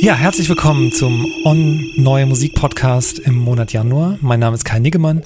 [0.00, 4.18] Ja, herzlich willkommen zum On Neue Musik Podcast im Monat Januar.
[4.20, 5.22] Mein Name ist Kai Niggemann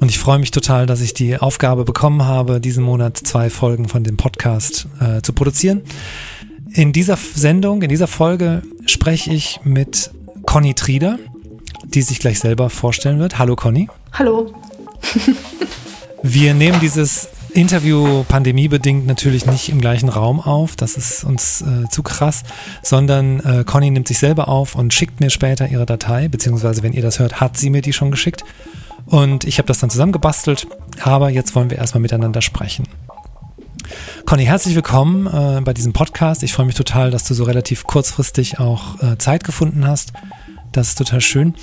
[0.00, 3.88] und ich freue mich total, dass ich die Aufgabe bekommen habe, diesen Monat zwei Folgen
[3.88, 5.82] von dem Podcast äh, zu produzieren.
[6.74, 10.10] In dieser Sendung, in dieser Folge spreche ich mit
[10.46, 11.18] Conny Trieder,
[11.84, 13.38] die sich gleich selber vorstellen wird.
[13.38, 13.88] Hallo Conny.
[14.12, 14.54] Hallo.
[16.22, 21.88] Wir nehmen dieses Interview pandemiebedingt natürlich nicht im gleichen Raum auf, das ist uns äh,
[21.90, 22.44] zu krass,
[22.82, 26.94] sondern äh, Conny nimmt sich selber auf und schickt mir später ihre Datei, beziehungsweise wenn
[26.94, 28.44] ihr das hört, hat sie mir die schon geschickt.
[29.04, 30.66] Und ich habe das dann zusammengebastelt,
[31.02, 32.84] aber jetzt wollen wir erstmal miteinander sprechen.
[34.26, 36.42] Conny, herzlich willkommen äh, bei diesem Podcast.
[36.42, 40.12] Ich freue mich total, dass du so relativ kurzfristig auch äh, Zeit gefunden hast.
[40.72, 41.54] Das ist total schön.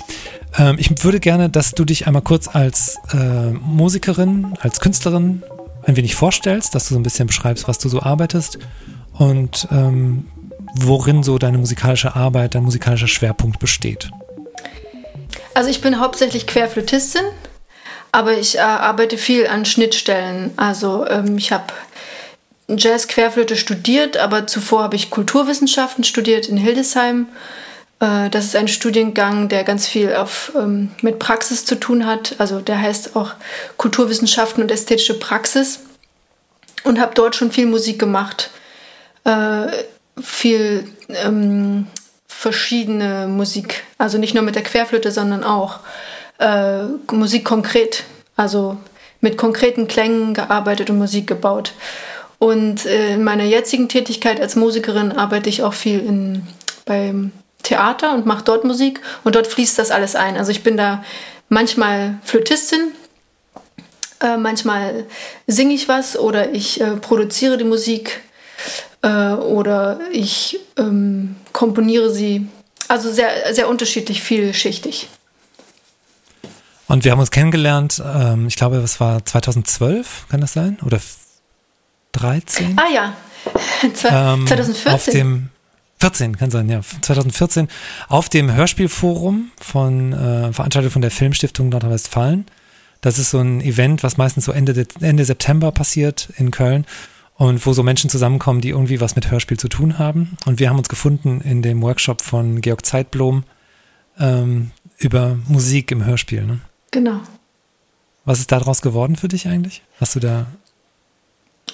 [0.58, 5.42] Ähm, ich würde gerne, dass du dich einmal kurz als äh, Musikerin, als Künstlerin
[5.84, 8.58] ein wenig vorstellst, dass du so ein bisschen beschreibst, was du so arbeitest
[9.14, 10.26] und ähm,
[10.74, 14.10] worin so deine musikalische Arbeit, dein musikalischer Schwerpunkt besteht.
[15.54, 17.24] Also ich bin hauptsächlich Querflötistin,
[18.12, 20.52] aber ich äh, arbeite viel an Schnittstellen.
[20.56, 21.64] Also ähm, ich habe
[22.78, 27.26] Jazz-Querflöte studiert, aber zuvor habe ich Kulturwissenschaften studiert in Hildesheim.
[28.00, 32.34] Äh, das ist ein Studiengang, der ganz viel auf, ähm, mit Praxis zu tun hat.
[32.38, 33.34] Also der heißt auch
[33.76, 35.80] Kulturwissenschaften und ästhetische Praxis.
[36.82, 38.50] Und habe dort schon viel Musik gemacht.
[39.24, 39.66] Äh,
[40.20, 41.86] viel ähm,
[42.26, 43.84] verschiedene Musik.
[43.98, 45.80] Also nicht nur mit der Querflöte, sondern auch
[46.38, 48.04] äh, Musik konkret.
[48.34, 48.78] Also
[49.20, 51.74] mit konkreten Klängen gearbeitet und Musik gebaut.
[52.40, 56.42] Und äh, in meiner jetzigen Tätigkeit als Musikerin arbeite ich auch viel in,
[56.86, 60.38] beim Theater und mache dort Musik und dort fließt das alles ein.
[60.38, 61.04] Also ich bin da
[61.50, 62.92] manchmal Flötistin,
[64.22, 65.04] äh, manchmal
[65.46, 68.22] singe ich was oder ich äh, produziere die Musik
[69.02, 72.48] äh, oder ich ähm, komponiere sie.
[72.88, 75.08] Also sehr, sehr unterschiedlich, vielschichtig.
[76.88, 80.78] Und wir haben uns kennengelernt, ähm, ich glaube, es war 2012, kann das sein?
[80.84, 81.00] Oder
[82.12, 82.76] 13?
[82.78, 83.12] Ah ja,
[83.94, 84.84] 2014.
[84.86, 85.48] Ähm, auf dem
[86.00, 87.68] 14 kann sein, ja, 2014
[88.08, 92.46] auf dem Hörspielforum von äh, veranstaltet von der Filmstiftung Nordrhein-Westfalen.
[93.02, 96.86] Das ist so ein Event, was meistens so Ende, Ende September passiert in Köln
[97.34, 100.36] und wo so Menschen zusammenkommen, die irgendwie was mit Hörspiel zu tun haben.
[100.44, 103.44] Und wir haben uns gefunden in dem Workshop von Georg Zeitblom
[104.18, 106.42] ähm, über Musik im Hörspiel.
[106.42, 106.60] Ne?
[106.90, 107.20] Genau.
[108.24, 109.82] Was ist daraus geworden für dich eigentlich?
[109.98, 110.46] Hast du da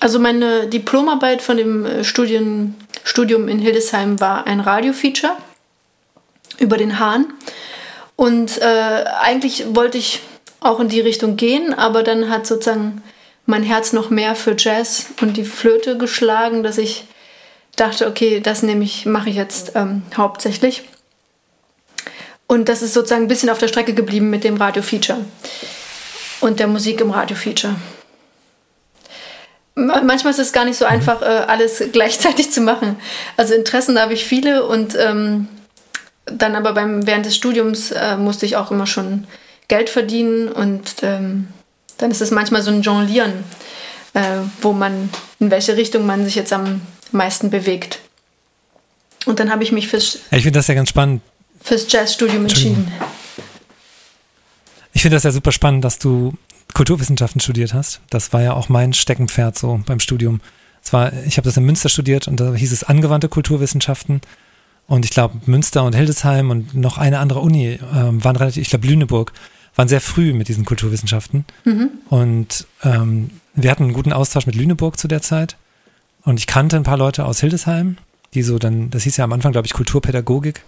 [0.01, 2.75] also meine Diplomarbeit von dem äh, Studien,
[3.05, 5.37] Studium in Hildesheim war ein Radiofeature
[6.59, 7.27] über den Hahn.
[8.17, 10.23] Und äh, eigentlich wollte ich
[10.61, 13.03] auch in die Richtung gehen, aber dann hat sozusagen
[13.45, 17.05] mein Herz noch mehr für Jazz und die Flöte geschlagen, dass ich
[17.77, 20.83] dachte, okay, das nehme ich, mache ich jetzt ähm, hauptsächlich.
[22.49, 25.25] Und das ist sozusagen ein bisschen auf der Strecke geblieben mit dem Radiofeature
[26.41, 27.77] und der Musik im Radiofeature.
[29.78, 32.97] Manchmal ist es gar nicht so einfach, äh, alles gleichzeitig zu machen.
[33.37, 35.48] Also Interessen habe ich viele und ähm,
[36.25, 39.26] dann aber beim, während des Studiums äh, musste ich auch immer schon
[39.69, 41.48] Geld verdienen und ähm,
[41.98, 43.44] dann ist es manchmal so ein Jonglieren,
[44.14, 45.10] äh, wo man,
[45.41, 46.81] in welche Richtung man sich jetzt am
[47.12, 48.00] meisten bewegt.
[49.26, 51.20] Und dann habe ich mich fürs, ich finde das ja ganz spannend.
[51.62, 52.91] fürs Jazzstudium entschieden.
[54.93, 56.32] Ich finde das ja super spannend, dass du
[56.76, 58.03] Kulturwissenschaften studiert hast.
[58.10, 60.42] Das war ja auch mein Steckenpferd so beim Studium.
[60.82, 64.20] Zwar, ich habe das in Münster studiert und da hieß es angewandte Kulturwissenschaften.
[64.87, 68.69] Und ich glaube, Münster und Hildesheim und noch eine andere Uni äh, waren relativ, ich
[68.69, 69.32] glaube, Lüneburg,
[69.75, 71.47] waren sehr früh mit diesen Kulturwissenschaften.
[71.64, 71.91] Mhm.
[72.10, 75.56] Und ähm, wir hatten einen guten Austausch mit Lüneburg zu der Zeit.
[76.25, 77.96] Und ich kannte ein paar Leute aus Hildesheim,
[78.34, 80.62] die so dann, das hieß ja am Anfang, glaube ich, Kulturpädagogik.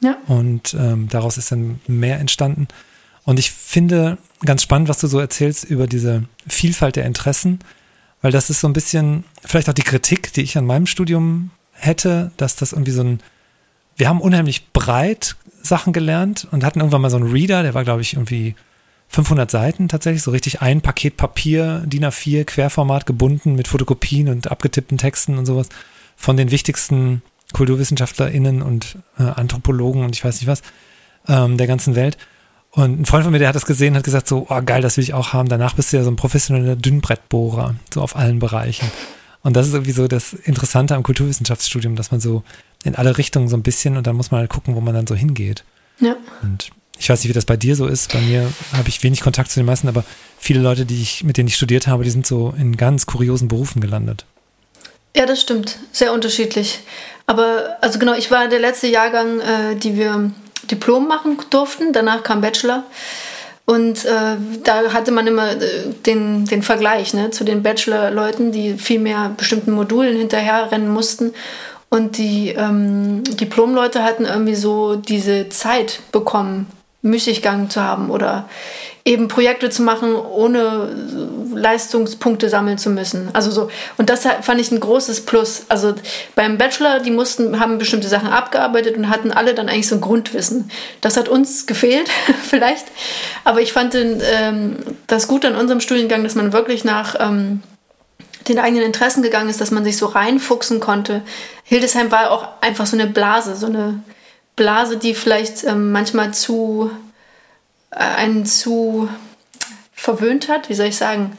[0.00, 0.16] Ja.
[0.26, 2.66] Und ähm, daraus ist dann mehr entstanden.
[3.24, 7.60] Und ich finde ganz spannend, was du so erzählst über diese Vielfalt der Interessen,
[8.22, 11.50] weil das ist so ein bisschen vielleicht auch die Kritik, die ich an meinem Studium
[11.72, 13.20] hätte, dass das irgendwie so ein,
[13.96, 17.84] wir haben unheimlich breit Sachen gelernt und hatten irgendwann mal so einen Reader, der war,
[17.84, 18.54] glaube ich, irgendwie
[19.08, 24.50] 500 Seiten tatsächlich, so richtig ein Paket Papier, DIN A4, Querformat gebunden mit Fotokopien und
[24.50, 25.68] abgetippten Texten und sowas
[26.16, 30.62] von den wichtigsten KulturwissenschaftlerInnen und äh, Anthropologen und ich weiß nicht was
[31.28, 32.16] ähm, der ganzen Welt.
[32.72, 34.96] Und ein Freund von mir, der hat das gesehen, hat gesagt so, oh geil, das
[34.96, 35.48] will ich auch haben.
[35.48, 38.90] Danach bist du ja so ein professioneller Dünnbrettbohrer, so auf allen Bereichen.
[39.42, 42.44] Und das ist irgendwie so das Interessante am Kulturwissenschaftsstudium, dass man so
[42.84, 45.06] in alle Richtungen so ein bisschen und dann muss man halt gucken, wo man dann
[45.06, 45.64] so hingeht.
[45.98, 46.14] Ja.
[46.42, 48.12] Und ich weiß nicht, wie das bei dir so ist.
[48.12, 50.04] Bei mir habe ich wenig Kontakt zu den meisten, aber
[50.38, 53.48] viele Leute, die ich, mit denen ich studiert habe, die sind so in ganz kuriosen
[53.48, 54.26] Berufen gelandet.
[55.16, 55.78] Ja, das stimmt.
[55.92, 56.80] Sehr unterschiedlich.
[57.26, 60.30] Aber, also genau, ich war der letzte Jahrgang, äh, die wir
[60.70, 61.92] Diplom machen durften.
[61.92, 62.84] Danach kam Bachelor.
[63.66, 68.74] Und äh, da hatte man immer äh, den, den Vergleich ne, zu den Bachelor-Leuten, die
[68.74, 71.32] viel mehr bestimmten Modulen hinterherrennen mussten.
[71.88, 76.66] Und die ähm, Diplom-Leute hatten irgendwie so diese Zeit bekommen,
[77.02, 78.48] Müßiggang zu haben oder
[79.04, 80.88] eben Projekte zu machen, ohne
[81.54, 83.30] Leistungspunkte sammeln zu müssen.
[83.32, 83.70] Also so.
[83.96, 85.62] Und das fand ich ein großes Plus.
[85.68, 85.94] Also
[86.34, 90.00] beim Bachelor, die mussten, haben bestimmte Sachen abgearbeitet und hatten alle dann eigentlich so ein
[90.02, 90.70] Grundwissen.
[91.00, 92.08] Das hat uns gefehlt,
[92.42, 92.86] vielleicht.
[93.44, 94.76] Aber ich fand den, ähm,
[95.06, 97.62] das gut an unserem Studiengang, dass man wirklich nach ähm,
[98.48, 101.22] den eigenen Interessen gegangen ist, dass man sich so reinfuchsen konnte.
[101.64, 104.02] Hildesheim war auch einfach so eine Blase, so eine
[104.56, 106.90] Blase, die vielleicht ähm, manchmal zu
[107.90, 109.08] äh, einen zu
[109.92, 111.36] verwöhnt hat, wie soll ich sagen.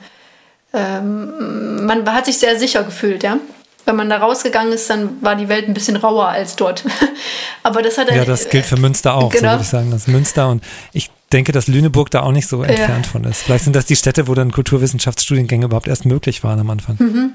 [0.73, 3.37] Ähm, man hat sich sehr sicher gefühlt, ja.
[3.85, 6.83] Wenn man da rausgegangen ist, dann war die Welt ein bisschen rauer als dort.
[7.63, 9.41] Aber das hat Ja, das gilt für Münster auch, genau.
[9.41, 9.91] so würde ich sagen.
[9.91, 10.63] Das Münster und
[10.93, 13.11] ich denke, dass Lüneburg da auch nicht so entfernt ja.
[13.11, 13.41] von ist.
[13.41, 16.95] Vielleicht sind das die Städte, wo dann Kulturwissenschaftsstudiengänge überhaupt erst möglich waren am Anfang.
[16.99, 17.33] Mhm.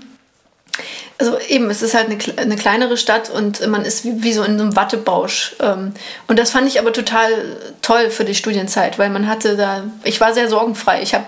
[1.19, 4.43] Also eben, es ist halt eine, eine kleinere Stadt und man ist wie, wie, so
[4.43, 5.57] in einem Wattebausch.
[5.61, 5.95] Ähm,
[6.27, 7.31] und das fand ich aber total
[7.81, 11.01] toll für die Studienzeit, weil man hatte da, ich war sehr sorgenfrei.
[11.03, 11.27] Ich habe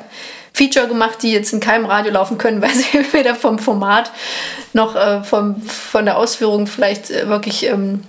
[0.53, 4.11] Feature gemacht, die jetzt in keinem Radio laufen können, weil sie weder vom Format
[4.73, 8.05] noch äh, vom, von der Ausführung vielleicht äh, wirklich ähm,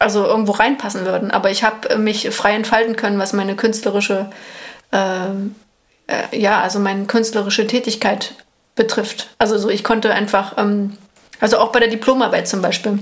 [0.00, 1.30] also irgendwo reinpassen würden.
[1.30, 4.30] Aber ich habe mich frei entfalten können, was meine künstlerische,
[4.92, 5.26] äh,
[6.06, 8.34] äh, ja, also meine künstlerische Tätigkeit
[8.80, 9.28] betrifft.
[9.36, 10.96] Also so, ich konnte einfach, ähm,
[11.38, 12.98] also auch bei der Diplomarbeit zum Beispiel,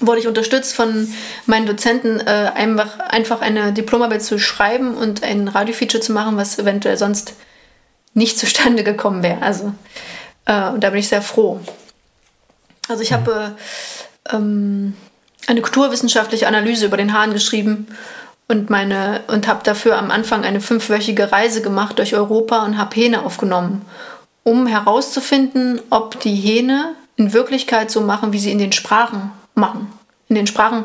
[0.00, 1.06] wurde ich unterstützt von
[1.46, 6.58] meinen Dozenten, äh, einfach, einfach eine Diplomarbeit zu schreiben und ein Radiofeature zu machen, was
[6.58, 7.34] eventuell sonst
[8.14, 9.42] nicht zustande gekommen wäre.
[9.42, 9.72] Also,
[10.46, 11.60] äh, und da bin ich sehr froh.
[12.88, 13.54] Also ich habe
[14.32, 14.94] ähm,
[15.46, 17.86] eine kulturwissenschaftliche Analyse über den Hahn geschrieben
[18.48, 22.96] und meine und habe dafür am Anfang eine fünfwöchige Reise gemacht durch Europa und habe
[22.96, 23.82] Hähne aufgenommen
[24.42, 29.92] um herauszufinden, ob die Hähne in Wirklichkeit so machen, wie sie in den Sprachen machen.
[30.28, 30.84] In den Sprachen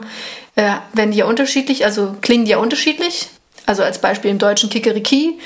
[0.55, 3.29] äh, werden die ja unterschiedlich, also klingen die ja unterschiedlich.
[3.65, 5.39] Also als Beispiel im Deutschen Kikeriki,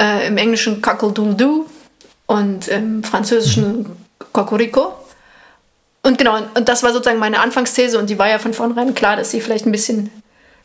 [0.00, 1.66] äh, im Englischen Cockle-Doodle-Doo
[2.26, 3.86] und im Französischen
[4.32, 4.94] Cocorico.
[6.02, 9.16] Und genau, und das war sozusagen meine Anfangsthese und die war ja von vornherein klar,
[9.16, 10.10] dass sie vielleicht ein bisschen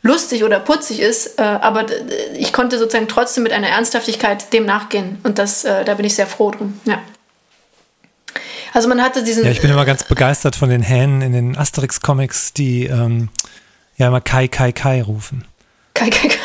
[0.05, 1.85] lustig oder putzig ist, äh, aber
[2.37, 6.15] ich konnte sozusagen trotzdem mit einer Ernsthaftigkeit dem nachgehen und das, äh, da bin ich
[6.15, 6.79] sehr froh drum.
[6.85, 6.99] Ja.
[8.73, 9.45] Also man hatte diesen.
[9.45, 13.29] Ja, ich bin immer ganz begeistert von den Hähnen in den Asterix-Comics, die ähm,
[13.97, 15.45] ja immer Kai Kai Kai rufen.
[15.95, 16.37] Kai Kai Kai.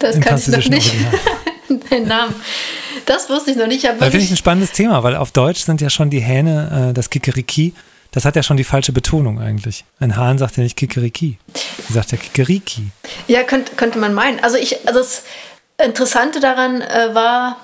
[0.00, 0.94] Das Im kann ich noch nicht.
[1.90, 2.34] Den Namen.
[3.04, 3.84] Das wusste ich noch nicht.
[3.84, 6.94] Das finde ich ein spannendes Thema, weil auf Deutsch sind ja schon die Hähne, äh,
[6.94, 7.74] das Kikeriki,
[8.10, 9.84] das hat ja schon die falsche Betonung eigentlich.
[10.00, 11.38] Ein Hahn sagt ja nicht Kikeriki.
[11.88, 12.88] Er sagt ja Kikeriki.
[13.26, 14.40] Ja, könnte, könnte man meinen.
[14.42, 15.24] Also, ich, also das
[15.82, 17.56] Interessante daran äh, war,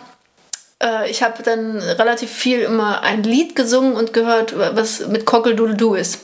[0.82, 5.99] äh, ich habe dann relativ viel immer ein Lied gesungen und gehört, was mit Cockeldoodle
[5.99, 6.21] ist.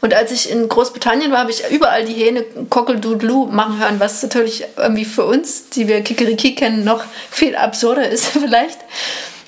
[0.00, 4.22] Und als ich in Großbritannien war, habe ich überall die Hähne Cockeldoodle machen hören, was
[4.22, 8.78] natürlich irgendwie für uns, die wir Kikeriki kennen, noch viel absurder ist vielleicht.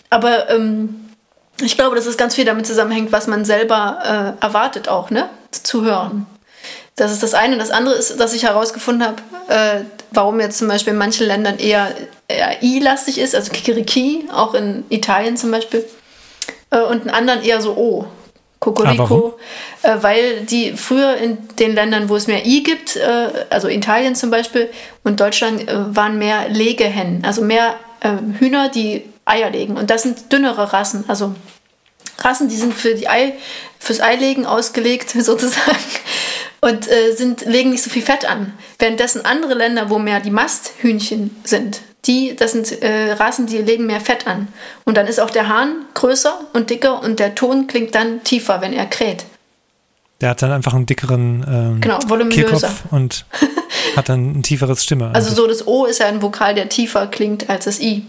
[0.08, 1.05] Aber ähm,
[1.60, 5.28] ich glaube, dass es ganz viel damit zusammenhängt, was man selber äh, erwartet auch, ne?
[5.50, 6.26] Zu hören.
[6.96, 7.58] Das ist das eine.
[7.58, 11.58] Das andere ist, dass ich herausgefunden habe, äh, warum jetzt zum Beispiel in manchen Ländern
[11.58, 11.94] eher,
[12.28, 15.84] eher I-lastig ist, also Kikiriki, auch in Italien zum Beispiel,
[16.70, 18.06] äh, und in anderen eher so O.
[18.58, 19.38] Kokoriko,
[19.82, 23.68] ah, äh, weil die früher in den Ländern, wo es mehr I gibt, äh, also
[23.68, 24.70] Italien zum Beispiel
[25.04, 27.76] und Deutschland, äh, waren mehr Legehennen, also mehr
[28.38, 29.76] Hühner, die Eier legen.
[29.76, 31.34] Und das sind dünnere Rassen, also
[32.18, 33.34] Rassen, die sind für die Ei,
[33.78, 35.76] fürs Eilegen ausgelegt sozusagen
[36.60, 38.52] und äh, sind, legen nicht so viel Fett an.
[38.78, 43.86] Währenddessen andere Länder, wo mehr die Masthühnchen sind, die, das sind äh, Rassen, die legen
[43.86, 44.48] mehr Fett an.
[44.84, 48.60] Und dann ist auch der Hahn größer und dicker und der Ton klingt dann tiefer,
[48.60, 49.24] wenn er kräht.
[50.20, 52.70] Der hat dann einfach einen dickeren ähm, genau, voluminöser.
[52.90, 53.26] und
[53.96, 55.10] hat dann ein tieferes Stimme.
[55.12, 58.06] Also so das O ist ja ein Vokal, der tiefer klingt als das I.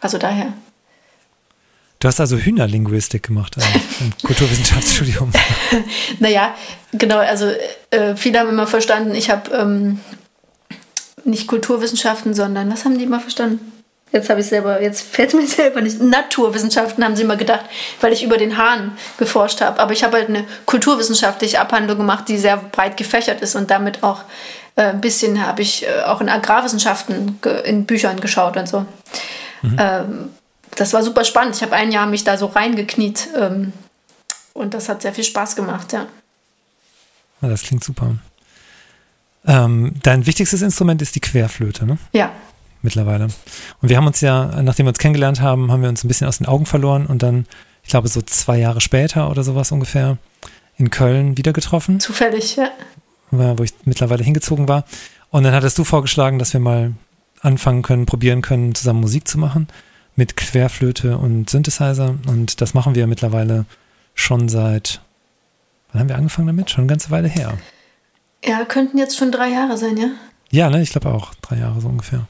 [0.00, 0.52] Also daher.
[1.98, 3.56] Du hast also Hühnerlinguistik gemacht
[4.00, 5.32] im Kulturwissenschaftsstudium.
[6.18, 6.54] naja,
[6.92, 7.52] genau, also
[7.90, 10.00] äh, viele haben immer verstanden, ich habe ähm,
[11.24, 13.70] nicht Kulturwissenschaften, sondern was haben die immer verstanden?
[14.12, 16.00] Jetzt habe ich selber, jetzt fällt mir selber nicht.
[16.00, 17.66] Naturwissenschaften haben sie immer gedacht,
[18.00, 19.78] weil ich über den Hahn geforscht habe.
[19.78, 24.02] Aber ich habe halt eine kulturwissenschaftliche Abhandlung gemacht, die sehr breit gefächert ist und damit
[24.02, 24.22] auch
[24.76, 28.86] äh, ein bisschen habe ich äh, auch in Agrarwissenschaften in Büchern geschaut und so.
[29.62, 29.76] Mhm.
[29.78, 30.28] Ähm,
[30.76, 31.56] das war super spannend.
[31.56, 33.72] Ich habe ein Jahr mich da so reingekniet ähm,
[34.52, 36.06] und das hat sehr viel Spaß gemacht, ja.
[37.42, 38.16] ja das klingt super.
[39.46, 41.98] Ähm, dein wichtigstes Instrument ist die Querflöte, ne?
[42.12, 42.32] Ja.
[42.82, 43.28] Mittlerweile.
[43.82, 46.26] Und wir haben uns ja, nachdem wir uns kennengelernt haben, haben wir uns ein bisschen
[46.26, 47.46] aus den Augen verloren und dann,
[47.82, 50.18] ich glaube, so zwei Jahre später oder sowas ungefähr
[50.76, 52.00] in Köln wieder getroffen.
[52.00, 52.70] Zufällig, ja.
[53.30, 54.84] Wo ich mittlerweile hingezogen war.
[55.30, 56.92] Und dann hattest du vorgeschlagen, dass wir mal
[57.40, 59.68] anfangen können, probieren können, zusammen Musik zu machen
[60.16, 62.16] mit Querflöte und Synthesizer.
[62.26, 63.64] Und das machen wir mittlerweile
[64.14, 65.00] schon seit,
[65.92, 66.70] wann haben wir angefangen damit?
[66.70, 67.56] Schon eine ganze Weile her.
[68.44, 70.08] Ja, könnten jetzt schon drei Jahre sein, ja?
[70.50, 72.26] Ja, ne, ich glaube auch, drei Jahre so ungefähr.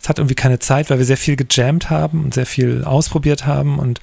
[0.00, 3.46] Es hat irgendwie keine Zeit, weil wir sehr viel gejammt haben und sehr viel ausprobiert
[3.46, 4.00] haben und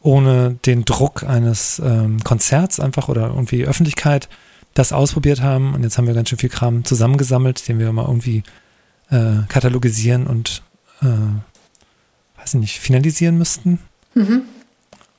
[0.00, 4.28] ohne den Druck eines ähm, Konzerts einfach oder irgendwie Öffentlichkeit
[4.74, 5.74] das ausprobiert haben.
[5.74, 8.42] Und jetzt haben wir ganz schön viel Kram zusammengesammelt, den wir mal irgendwie
[9.10, 10.62] äh, katalogisieren und,
[11.02, 11.06] äh,
[12.38, 13.78] weiß ich nicht, finalisieren müssten.
[14.14, 14.42] Mhm.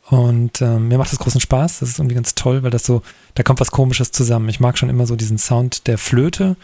[0.10, 1.80] Und ähm, mir macht das großen Spaß.
[1.80, 3.02] Das ist irgendwie ganz toll, weil das so,
[3.36, 4.48] da kommt was Komisches zusammen.
[4.48, 6.56] Ich mag schon immer so diesen Sound der Flöte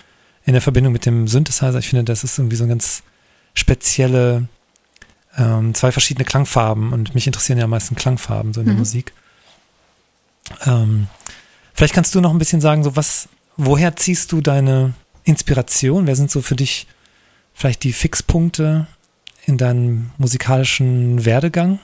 [0.46, 1.78] in der Verbindung mit dem Synthesizer.
[1.80, 3.04] Ich finde, das ist irgendwie so ein ganz
[3.54, 4.48] spezielle,
[5.38, 6.94] ähm, zwei verschiedene Klangfarben.
[6.94, 8.72] Und mich interessieren ja am meisten Klangfarben so in mhm.
[8.72, 9.14] der Musik.
[10.66, 11.08] Ähm,
[11.74, 13.28] vielleicht kannst du noch ein bisschen sagen, so was,
[13.58, 14.94] woher ziehst du deine
[15.26, 16.08] Inspiration?
[16.08, 16.88] Wer sind so für dich
[17.54, 18.88] vielleicht die Fixpunkte
[19.46, 21.80] in deinem musikalischen Werdegang?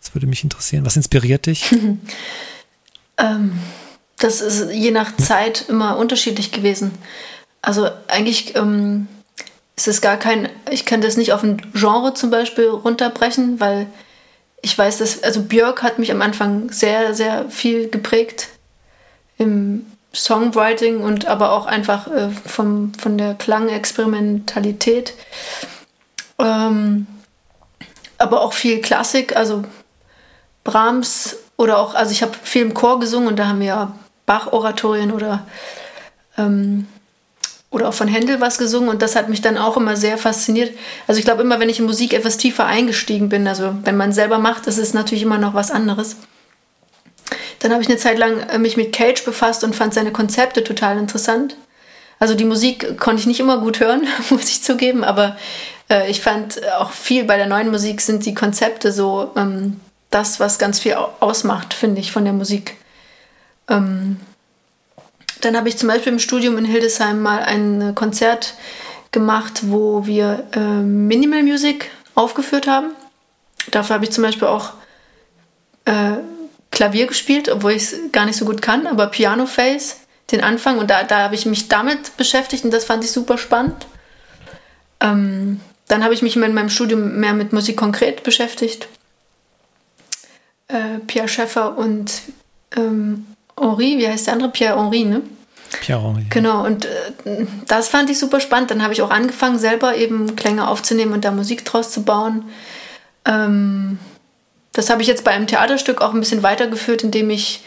[0.00, 0.84] Das würde mich interessieren.
[0.84, 1.72] Was inspiriert dich?
[3.18, 3.58] ähm,
[4.18, 6.92] das ist je nach Zeit immer unterschiedlich gewesen.
[7.62, 9.08] Also eigentlich ähm,
[9.76, 13.86] ist es gar kein, ich kann das nicht auf ein Genre zum Beispiel runterbrechen, weil
[14.62, 18.48] ich weiß, dass, also Björk hat mich am Anfang sehr, sehr viel geprägt
[19.36, 25.14] im Songwriting und aber auch einfach äh, vom, von der Klangexperimentalität.
[26.38, 27.06] Ähm,
[28.18, 29.64] aber auch viel Klassik, also
[30.62, 33.92] Brahms oder auch, also ich habe viel im Chor gesungen und da haben wir ja
[34.26, 35.46] Bach-Oratorien oder,
[36.38, 36.86] ähm,
[37.70, 40.76] oder auch von Händel was gesungen und das hat mich dann auch immer sehr fasziniert.
[41.06, 44.12] Also ich glaube immer, wenn ich in Musik etwas tiefer eingestiegen bin, also wenn man
[44.12, 46.16] selber macht, ist es natürlich immer noch was anderes.
[47.64, 50.62] Dann habe ich eine Zeit lang äh, mich mit Cage befasst und fand seine Konzepte
[50.62, 51.56] total interessant.
[52.18, 55.38] Also die Musik konnte ich nicht immer gut hören, muss ich zugeben, aber
[55.88, 59.80] äh, ich fand auch viel bei der neuen Musik sind die Konzepte so ähm,
[60.10, 62.76] das, was ganz viel ausmacht, finde ich, von der Musik.
[63.70, 64.20] Ähm,
[65.40, 68.56] dann habe ich zum Beispiel im Studium in Hildesheim mal ein Konzert
[69.10, 72.90] gemacht, wo wir äh, Minimal Music aufgeführt haben.
[73.70, 74.74] Dafür habe ich zum Beispiel auch
[75.86, 76.18] äh,
[76.74, 79.96] Klavier gespielt, obwohl ich es gar nicht so gut kann, aber Piano Face,
[80.30, 80.78] den Anfang.
[80.78, 83.86] Und da, da habe ich mich damit beschäftigt und das fand ich super spannend.
[85.00, 88.88] Ähm, dann habe ich mich in meinem Studium mehr mit Musik konkret beschäftigt
[90.68, 92.12] äh, Pierre Schäffer und
[92.76, 93.26] ähm,
[93.58, 94.50] Henri, wie heißt der andere?
[94.50, 95.22] Pierre Henri, ne?
[95.80, 96.26] Pierre Henri.
[96.30, 98.70] Genau, und äh, das fand ich super spannend.
[98.70, 102.44] Dann habe ich auch angefangen, selber eben Klänge aufzunehmen und da Musik draus zu bauen.
[103.24, 103.98] Ähm,
[104.74, 107.62] das habe ich jetzt bei einem Theaterstück auch ein bisschen weitergeführt, indem ich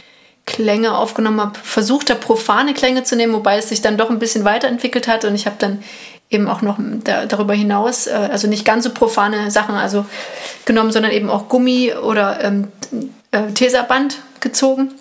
[0.46, 4.20] Klänge aufgenommen habe, versucht habe, profane Klänge zu nehmen, wobei es sich dann doch ein
[4.20, 5.84] bisschen weiterentwickelt hat und ich habe dann
[6.30, 10.06] eben auch noch da, darüber hinaus, äh, also nicht ganz so profane Sachen also
[10.66, 12.68] genommen, sondern eben auch Gummi oder ähm,
[13.32, 14.94] äh, Tesaband gezogen,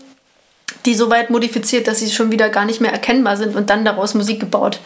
[0.85, 3.85] die so weit modifiziert, dass sie schon wieder gar nicht mehr erkennbar sind und dann
[3.85, 4.79] daraus Musik gebaut.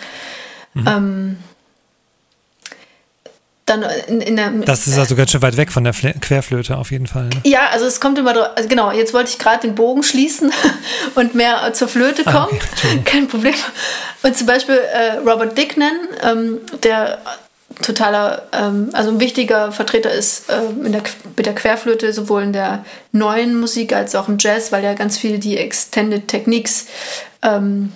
[0.72, 0.86] Mhm.
[0.86, 1.36] Ähm,
[3.70, 6.76] dann in, in der, das ist also ganz schön weit weg von der Fle Querflöte
[6.76, 7.26] auf jeden Fall.
[7.26, 7.40] Ne?
[7.44, 10.52] Ja, also es kommt immer, also genau, jetzt wollte ich gerade den Bogen schließen
[11.14, 12.60] und mehr zur Flöte ah, kommen.
[12.76, 13.54] okay, Kein Problem.
[14.22, 17.18] Und zum Beispiel äh, Robert Dick nennen, ähm, der
[17.82, 20.60] totaler, ähm, also ein wichtiger Vertreter ist äh,
[20.90, 21.02] der,
[21.36, 25.16] mit der Querflöte, sowohl in der neuen Musik als auch im Jazz, weil er ganz
[25.16, 26.86] viel die Extended Techniques
[27.42, 27.92] ähm,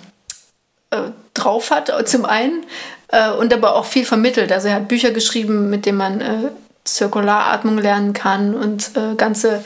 [0.91, 0.97] äh,
[1.33, 2.63] drauf hat, zum einen,
[3.09, 4.51] äh, und aber auch viel vermittelt.
[4.51, 6.51] Also er hat Bücher geschrieben, mit denen man äh,
[6.83, 9.65] Zirkularatmung lernen kann und äh, ganze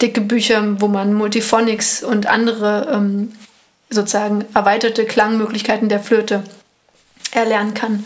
[0.00, 3.32] dicke Bücher, wo man Multiphonics und andere ähm,
[3.90, 6.44] sozusagen erweiterte Klangmöglichkeiten der Flöte
[7.32, 8.04] erlernen kann.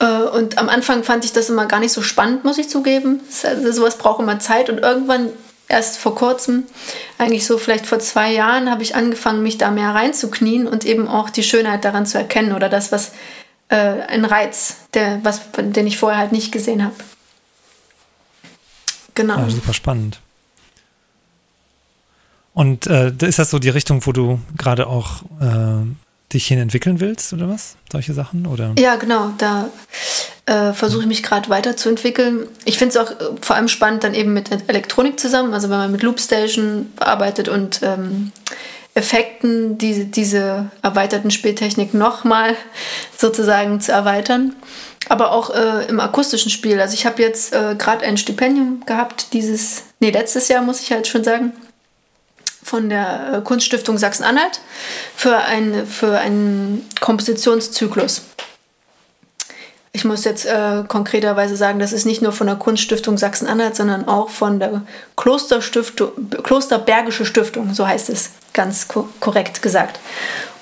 [0.00, 3.20] Äh, und am Anfang fand ich das immer gar nicht so spannend, muss ich zugeben.
[3.44, 5.30] Also, sowas braucht immer Zeit und irgendwann
[5.68, 6.64] erst vor kurzem,
[7.18, 11.08] eigentlich so vielleicht vor zwei Jahren, habe ich angefangen, mich da mehr reinzuknien und eben
[11.08, 13.12] auch die Schönheit daran zu erkennen oder das, was
[13.74, 16.94] äh, ein Reiz, der, was, den ich vorher halt nicht gesehen habe.
[19.14, 19.38] genau.
[19.38, 20.20] Ja, super spannend.
[22.52, 25.84] Und äh, ist das so die Richtung, wo du gerade auch äh,
[26.32, 27.74] dich hin entwickeln willst oder was?
[27.90, 28.46] Solche Sachen?
[28.46, 28.74] Oder?
[28.78, 29.32] Ja, genau.
[29.38, 29.70] Da
[30.46, 32.46] äh, versuche ich mich gerade weiterzuentwickeln.
[32.64, 35.78] Ich finde es auch äh, vor allem spannend dann eben mit Elektronik zusammen, also wenn
[35.78, 38.30] man mit Loopstation arbeitet und ähm,
[38.94, 42.56] Effekten, diese, diese erweiterten Spieltechnik nochmal
[43.16, 44.54] sozusagen zu erweitern.
[45.08, 46.80] Aber auch äh, im akustischen Spiel.
[46.80, 50.92] Also ich habe jetzt äh, gerade ein Stipendium gehabt, dieses, nee, letztes Jahr muss ich
[50.92, 51.52] halt schon sagen,
[52.62, 54.60] von der äh, Kunststiftung Sachsen-Anhalt
[55.14, 58.22] für, ein, für einen Kompositionszyklus.
[59.96, 64.08] Ich muss jetzt äh, konkreterweise sagen, das ist nicht nur von der Kunststiftung Sachsen-Anhalt, sondern
[64.08, 64.82] auch von der
[65.16, 66.10] Klosterstiftung,
[66.42, 70.00] Klosterbergische Stiftung, so heißt es ganz ko korrekt gesagt.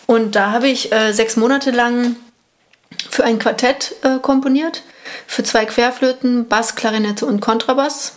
[0.07, 2.17] Und da habe ich äh, sechs Monate lang
[3.09, 4.83] für ein Quartett äh, komponiert,
[5.27, 8.17] für zwei Querflöten, Bass, Klarinette und Kontrabass.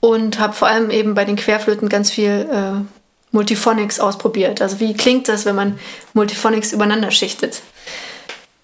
[0.00, 2.84] Und habe vor allem eben bei den Querflöten ganz viel äh,
[3.30, 4.60] Multiphonics ausprobiert.
[4.60, 5.78] Also wie klingt das, wenn man
[6.12, 7.62] Multiphonics übereinander schichtet?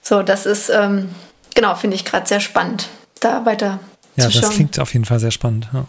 [0.03, 1.11] So, das ist, ähm,
[1.55, 2.89] genau, finde ich gerade sehr spannend,
[3.21, 3.81] da weiter
[4.17, 4.43] ja, zu schauen.
[4.43, 5.69] Ja, das klingt auf jeden Fall sehr spannend.
[5.73, 5.87] Ja.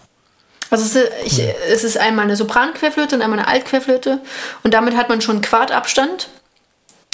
[0.70, 4.22] Also es ist, ich, es ist einmal eine Sopranquerflöte und einmal eine Altquerflöte
[4.64, 6.30] und damit hat man schon Quartabstand.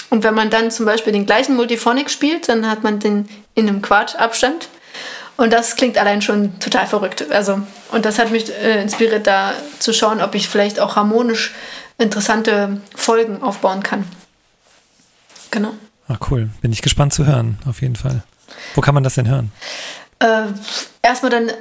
[0.10, 3.68] Und wenn man dann zum Beispiel den gleichen Multiphonic spielt, dann hat man den in
[3.68, 4.70] einem Quartabstand.
[5.36, 7.30] Und das klingt allein schon total verrückt.
[7.32, 7.62] Also,
[7.92, 11.54] und das hat mich äh, inspiriert, da zu schauen, ob ich vielleicht auch harmonisch
[11.98, 14.06] interessante Folgen aufbauen kann.
[15.51, 15.74] Genau.
[16.08, 16.50] Ah, cool.
[16.62, 18.24] Bin ich gespannt zu hören, auf jeden Fall.
[18.75, 19.51] Wo kann man das denn hören?
[20.20, 20.48] Äh,
[21.01, 21.51] erstmal dann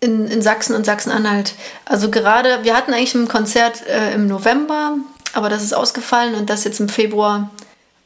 [0.00, 1.54] in, in Sachsen und Sachsen-Anhalt.
[1.84, 4.96] Also gerade, wir hatten eigentlich ein Konzert äh, im November,
[5.34, 7.50] aber das ist ausgefallen und das jetzt im Februar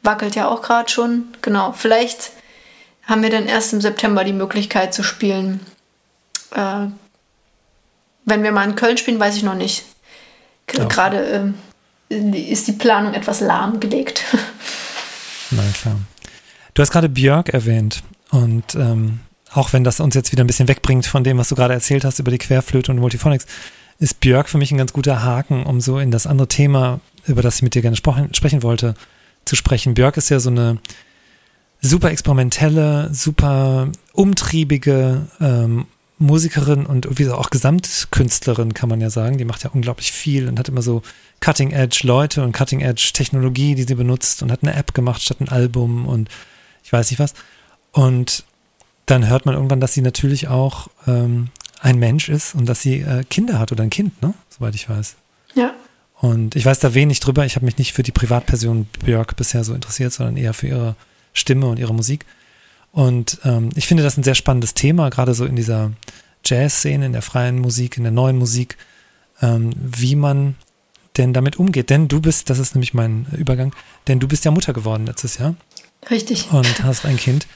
[0.03, 1.25] wackelt ja auch gerade schon.
[1.41, 2.31] Genau, vielleicht
[3.03, 5.61] haben wir dann erst im September die Möglichkeit zu spielen.
[6.53, 6.87] Äh,
[8.25, 9.85] wenn wir mal in Köln spielen, weiß ich noch nicht.
[10.67, 11.53] Gerade
[12.09, 14.23] äh, ist die Planung etwas lahmgelegt.
[15.51, 15.95] Na klar.
[16.73, 19.19] Du hast gerade Björk erwähnt und ähm,
[19.53, 22.05] auch wenn das uns jetzt wieder ein bisschen wegbringt von dem, was du gerade erzählt
[22.05, 23.45] hast über die Querflöte und Multiphonics,
[23.99, 27.41] ist Björk für mich ein ganz guter Haken, um so in das andere Thema, über
[27.41, 28.95] das ich mit dir gerne sprechen wollte,
[29.45, 29.93] zu sprechen.
[29.93, 30.79] Björk ist ja so eine
[31.81, 35.85] super experimentelle, super umtriebige ähm,
[36.17, 39.37] Musikerin und irgendwie auch Gesamtkünstlerin, kann man ja sagen.
[39.37, 41.01] Die macht ja unglaublich viel und hat immer so
[41.39, 46.29] Cutting-Edge-Leute und Cutting-Edge-Technologie, die sie benutzt und hat eine App gemacht statt ein Album und
[46.83, 47.33] ich weiß nicht was.
[47.91, 48.45] Und
[49.05, 51.49] dann hört man irgendwann, dass sie natürlich auch ähm,
[51.81, 54.33] ein Mensch ist und dass sie äh, Kinder hat oder ein Kind, ne?
[54.49, 55.15] Soweit ich weiß.
[55.55, 55.73] Ja.
[56.15, 57.45] Und ich weiß da wenig drüber.
[57.45, 60.95] Ich habe mich nicht für die Privatperson Björk bisher so interessiert, sondern eher für ihre
[61.33, 62.25] Stimme und ihre Musik.
[62.91, 65.91] Und ähm, ich finde das ein sehr spannendes Thema, gerade so in dieser
[66.45, 68.77] Jazz-Szene, in der freien Musik, in der neuen Musik,
[69.41, 70.55] ähm, wie man
[71.17, 71.89] denn damit umgeht.
[71.89, 73.73] Denn du bist, das ist nämlich mein Übergang,
[74.07, 75.55] denn du bist ja Mutter geworden letztes Jahr.
[76.09, 76.51] Richtig.
[76.51, 77.47] Und hast ein Kind.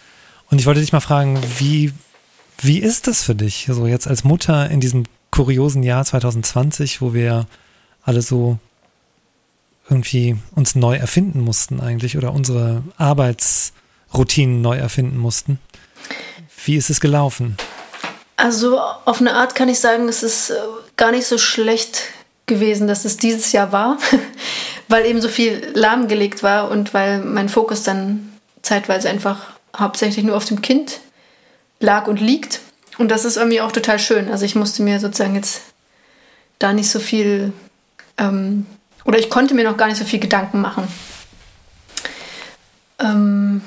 [0.50, 1.94] Und ich wollte dich mal fragen, wie,
[2.60, 7.14] wie ist das für dich, so jetzt als Mutter in diesem kuriosen Jahr 2020, wo
[7.14, 7.46] wir
[8.04, 8.58] alle so
[9.90, 15.60] irgendwie uns neu erfinden mussten eigentlich oder unsere Arbeitsroutinen neu erfinden mussten.
[16.64, 17.58] Wie ist es gelaufen?
[18.38, 20.56] Also auf eine Art kann ich sagen, es ist äh,
[20.98, 22.02] gar nicht so schlecht
[22.48, 23.98] gewesen, dass es dieses Jahr war,
[24.88, 28.32] weil eben so viel lahmgelegt war und weil mein Fokus dann
[28.62, 31.00] zeitweise einfach hauptsächlich nur auf dem Kind
[31.80, 32.62] lag und liegt.
[32.98, 34.32] Und das ist irgendwie auch total schön.
[34.32, 35.62] Also ich musste mir sozusagen jetzt
[36.60, 37.52] da nicht so viel
[38.18, 38.66] ähm,
[39.04, 40.88] oder ich konnte mir noch gar nicht so viel Gedanken machen.
[43.00, 43.62] Ähm,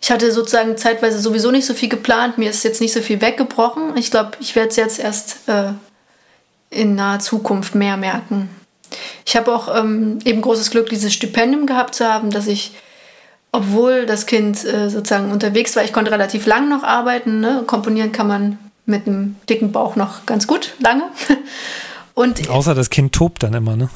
[0.00, 2.36] ich hatte sozusagen zeitweise sowieso nicht so viel geplant.
[2.38, 3.96] Mir ist jetzt nicht so viel weggebrochen.
[3.96, 5.72] Ich glaube, ich werde es jetzt erst äh,
[6.70, 8.50] in naher Zukunft mehr merken.
[9.24, 12.74] Ich habe auch ähm, eben großes Glück, dieses Stipendium gehabt zu haben, dass ich,
[13.52, 17.40] obwohl das Kind äh, sozusagen unterwegs war, ich konnte relativ lang noch arbeiten.
[17.40, 17.64] Ne?
[17.66, 21.04] Komponieren kann man mit einem dicken Bauch noch ganz gut, lange.
[22.14, 23.88] Und Außer das Kind tobt dann immer, ne?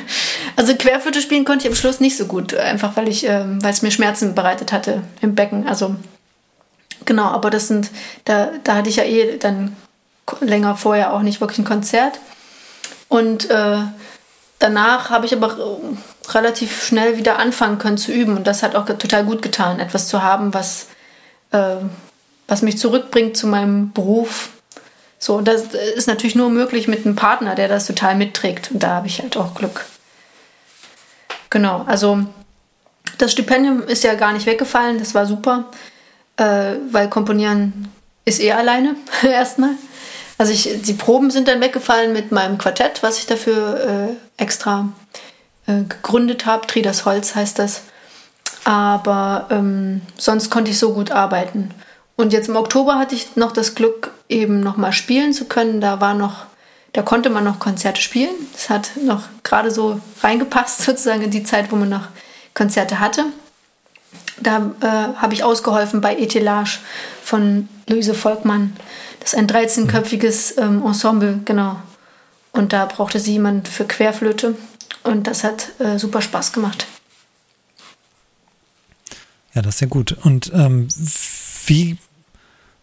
[0.56, 3.72] also Querflöte spielen konnte ich am Schluss nicht so gut, einfach weil ich, ähm, weil
[3.72, 5.66] es mir Schmerzen bereitet hatte im Becken.
[5.66, 5.96] Also
[7.04, 7.90] genau, aber das sind,
[8.24, 9.74] da, da hatte ich ja eh dann
[10.40, 12.20] länger vorher auch nicht wirklich ein Konzert.
[13.08, 13.78] Und äh,
[14.58, 18.36] danach habe ich aber äh, relativ schnell wieder anfangen können zu üben.
[18.36, 20.88] Und das hat auch total gut getan, etwas zu haben, was,
[21.52, 21.76] äh,
[22.48, 24.50] was mich zurückbringt zu meinem Beruf,
[25.18, 25.62] so, das
[25.96, 28.70] ist natürlich nur möglich mit einem Partner, der das total mitträgt.
[28.70, 29.86] Und da habe ich halt auch Glück.
[31.50, 32.20] Genau, also
[33.18, 35.64] das Stipendium ist ja gar nicht weggefallen, das war super,
[36.36, 37.90] äh, weil Komponieren
[38.24, 39.70] ist eh alleine erstmal.
[40.38, 43.80] Also ich, die Proben sind dann weggefallen mit meinem Quartett, was ich dafür
[44.38, 44.88] äh, extra
[45.66, 46.66] äh, gegründet habe.
[46.66, 47.82] Tridas Holz heißt das.
[48.64, 51.70] Aber ähm, sonst konnte ich so gut arbeiten.
[52.16, 55.80] Und jetzt im Oktober hatte ich noch das Glück, eben noch mal spielen zu können.
[55.80, 56.46] Da war noch,
[56.92, 58.34] da konnte man noch Konzerte spielen.
[58.52, 62.08] Das hat noch gerade so reingepasst, sozusagen in die Zeit, wo man noch
[62.54, 63.24] Konzerte hatte.
[64.38, 66.80] Da äh, habe ich ausgeholfen bei Etelage
[67.22, 68.76] von Luise Volkmann.
[69.26, 71.82] Das ist ein 13-köpfiges ähm, Ensemble, genau.
[72.52, 74.54] Und da brauchte sie jemand für Querflöte.
[75.02, 76.86] Und das hat äh, super Spaß gemacht.
[79.52, 80.12] Ja, das ist ja gut.
[80.22, 80.86] Und ähm,
[81.66, 81.98] wie,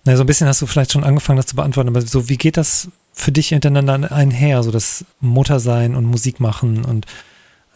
[0.03, 2.35] na, so ein bisschen hast du vielleicht schon angefangen, das zu beantworten, aber so, wie
[2.35, 7.05] geht das für dich miteinander einher, so das Muttersein und Musik machen und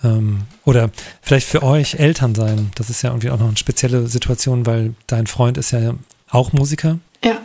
[0.04, 0.90] ähm, oder
[1.22, 2.72] vielleicht für euch Eltern sein?
[2.76, 5.94] Das ist ja irgendwie auch noch eine spezielle Situation, weil dein Freund ist ja
[6.30, 7.00] auch Musiker.
[7.24, 7.38] Ja.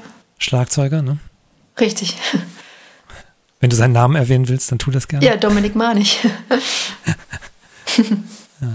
[0.42, 1.18] Schlagzeuger, ne?
[1.80, 2.16] Richtig.
[3.60, 5.24] Wenn du seinen Namen erwähnen willst, dann tu das gerne.
[5.24, 6.18] Ja, Dominik Manich.
[8.60, 8.68] ja.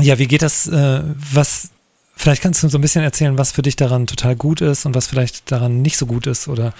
[0.00, 1.70] ja, wie geht das, äh, was,
[2.16, 4.94] vielleicht kannst du so ein bisschen erzählen, was für dich daran total gut ist und
[4.94, 6.74] was vielleicht daran nicht so gut ist oder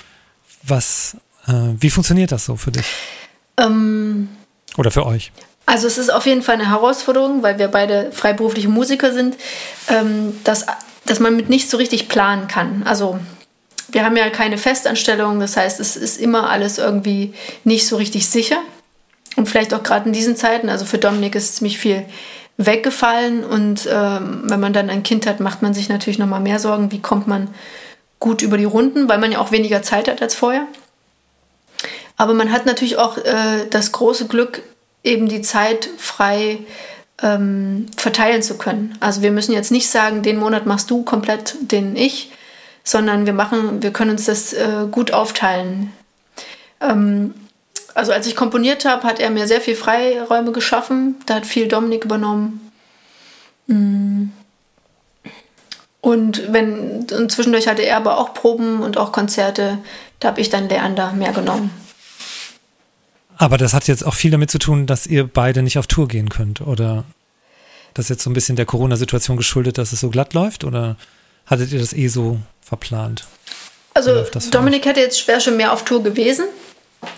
[0.64, 2.86] was, äh, wie funktioniert das so für dich?
[3.56, 4.28] Ähm,
[4.76, 5.30] oder für euch?
[5.66, 9.36] Also es ist auf jeden Fall eine Herausforderung, weil wir beide freiberufliche Musiker sind,
[9.88, 10.66] ähm, dass,
[11.04, 12.82] dass man mit nicht so richtig planen kann.
[12.84, 13.18] Also
[13.90, 17.34] wir haben ja keine Festanstellung, das heißt, es ist immer alles irgendwie
[17.64, 18.58] nicht so richtig sicher.
[19.36, 22.04] Und vielleicht auch gerade in diesen Zeiten, also für Dominik ist ziemlich viel
[22.58, 26.58] weggefallen und ähm, wenn man dann ein Kind hat, macht man sich natürlich nochmal mehr
[26.58, 27.48] Sorgen, wie kommt man
[28.20, 30.66] gut über die Runden, weil man ja auch weniger Zeit hat als vorher.
[32.16, 34.62] Aber man hat natürlich auch äh, das große Glück,
[35.02, 36.58] eben die Zeit frei
[37.22, 38.96] ähm, verteilen zu können.
[39.00, 42.32] Also wir müssen jetzt nicht sagen, den Monat machst du komplett, den ich,
[42.84, 45.92] sondern wir machen, wir können uns das äh, gut aufteilen.
[46.80, 47.34] Ähm,
[47.94, 51.16] also als ich komponiert habe, hat er mir sehr viel Freiräume geschaffen.
[51.26, 52.70] Da hat viel Dominik übernommen.
[53.66, 54.24] Mm.
[56.00, 59.78] Und wenn und zwischendurch hatte er aber auch Proben und auch Konzerte,
[60.18, 61.70] da habe ich dann Leander mehr genommen.
[63.42, 66.06] Aber das hat jetzt auch viel damit zu tun, dass ihr beide nicht auf Tour
[66.06, 67.02] gehen könnt, oder?
[67.92, 70.96] Das ist jetzt so ein bisschen der Corona-Situation geschuldet, dass es so glatt läuft, oder
[71.46, 73.26] hattet ihr das eh so verplant?
[73.94, 76.44] Also Dominik hätte jetzt schwer schon mehr auf Tour gewesen,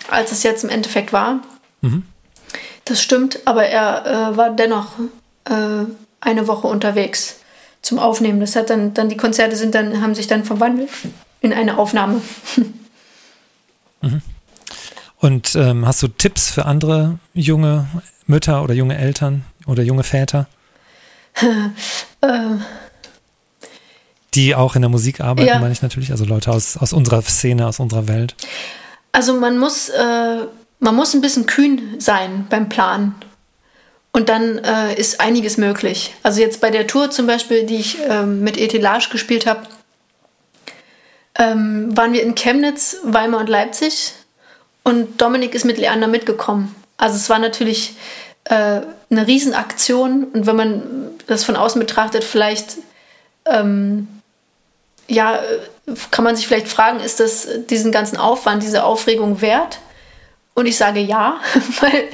[0.08, 1.42] als es jetzt im Endeffekt war.
[1.82, 2.04] Mhm.
[2.86, 4.92] Das stimmt, aber er äh, war dennoch
[5.44, 5.84] äh,
[6.20, 7.40] eine Woche unterwegs
[7.82, 8.40] zum Aufnehmen.
[8.40, 10.88] Das hat dann, dann die Konzerte sind dann, haben sich dann verwandelt
[11.42, 12.22] in eine Aufnahme.
[14.00, 14.22] mhm.
[15.24, 17.86] Und ähm, hast du Tipps für andere junge
[18.26, 20.48] Mütter oder junge Eltern oder junge Väter?
[22.20, 22.62] ähm
[24.34, 25.60] die auch in der Musik arbeiten, ja.
[25.60, 28.34] meine ich natürlich, also Leute aus, aus unserer Szene, aus unserer Welt.
[29.12, 30.40] Also man muss, äh,
[30.78, 33.14] man muss ein bisschen kühn sein beim Planen.
[34.12, 36.14] Und dann äh, ist einiges möglich.
[36.22, 39.62] Also jetzt bei der Tour zum Beispiel, die ich ähm, mit Etelage gespielt habe,
[41.38, 44.12] ähm, waren wir in Chemnitz, Weimar und Leipzig.
[44.84, 46.74] Und Dominik ist mit Leander mitgekommen.
[46.96, 47.96] Also es war natürlich
[48.44, 50.24] äh, eine Riesenaktion.
[50.24, 50.82] Und wenn man
[51.26, 52.76] das von außen betrachtet, vielleicht
[53.46, 54.08] ähm,
[55.08, 55.40] ja,
[56.10, 59.80] kann man sich vielleicht fragen, ist das diesen ganzen Aufwand, diese Aufregung wert?
[60.54, 61.40] Und ich sage ja,
[61.80, 62.04] weil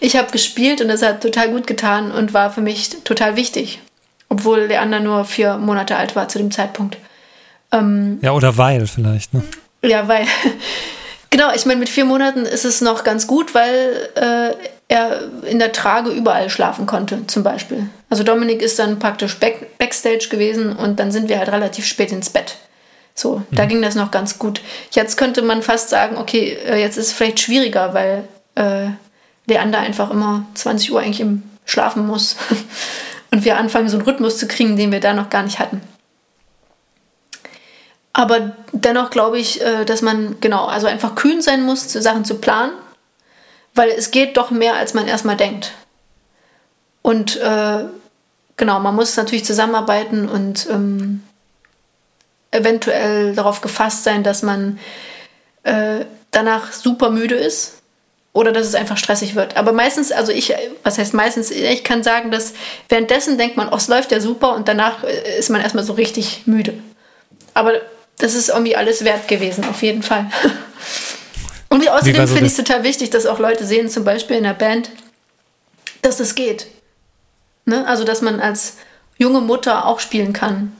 [0.00, 3.80] ich habe gespielt und das hat total gut getan und war für mich total wichtig.
[4.28, 6.96] Obwohl Leander nur vier Monate alt war zu dem Zeitpunkt.
[7.72, 9.42] Ähm, ja, oder weil vielleicht, ne?
[9.82, 10.26] Ja, weil.
[11.30, 14.54] Genau, ich meine, mit vier Monaten ist es noch ganz gut, weil äh,
[14.88, 17.88] er in der Trage überall schlafen konnte, zum Beispiel.
[18.10, 22.12] Also Dominik ist dann praktisch back, Backstage gewesen und dann sind wir halt relativ spät
[22.12, 22.56] ins Bett.
[23.14, 23.44] So, mhm.
[23.52, 24.60] da ging das noch ganz gut.
[24.90, 28.24] Jetzt könnte man fast sagen, okay, äh, jetzt ist es vielleicht schwieriger, weil
[28.56, 28.90] äh,
[29.46, 32.36] Leander einfach immer 20 Uhr eigentlich im Schlafen muss.
[33.30, 35.80] und wir anfangen, so einen Rhythmus zu kriegen, den wir da noch gar nicht hatten.
[38.20, 42.34] Aber dennoch glaube ich, äh, dass man genau, also einfach kühn sein muss, Sachen zu
[42.34, 42.72] planen,
[43.74, 45.72] weil es geht doch mehr, als man erstmal denkt.
[47.00, 47.84] Und äh,
[48.58, 51.22] genau, man muss natürlich zusammenarbeiten und ähm,
[52.50, 54.78] eventuell darauf gefasst sein, dass man
[55.62, 57.78] äh, danach super müde ist
[58.34, 59.56] oder dass es einfach stressig wird.
[59.56, 60.52] Aber meistens, also ich,
[60.82, 62.52] was heißt meistens, ich kann sagen, dass
[62.90, 65.94] währenddessen denkt man, oh, es läuft ja super und danach äh, ist man erstmal so
[65.94, 66.74] richtig müde.
[67.54, 67.80] Aber
[68.20, 70.30] das ist irgendwie alles wert gewesen, auf jeden Fall.
[71.68, 74.42] Und außerdem so finde ich es total wichtig, dass auch Leute sehen, zum Beispiel in
[74.42, 74.90] der Band,
[76.02, 76.66] dass es geht.
[77.64, 77.86] Ne?
[77.86, 78.76] Also, dass man als
[79.18, 80.72] junge Mutter auch spielen kann